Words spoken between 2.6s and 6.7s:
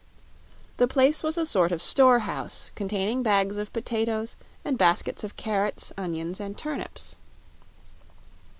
containing bags of potatoes and baskets of carrots, onions and